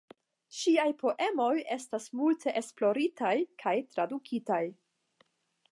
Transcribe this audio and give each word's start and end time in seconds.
Ŝiaj 0.59 0.85
poemoj 1.01 1.51
estas 1.75 2.07
multe 2.21 2.55
esploritaj 2.63 3.35
kaj 3.65 3.77
tradukitaj. 3.95 4.63